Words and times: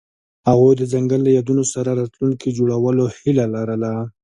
هغوی 0.49 0.73
د 0.77 0.83
ځنګل 0.93 1.19
له 1.23 1.31
یادونو 1.37 1.63
سره 1.73 1.89
راتلونکی 1.99 2.49
جوړولو 2.57 3.03
هیله 3.17 3.45
لرله. 3.55 3.91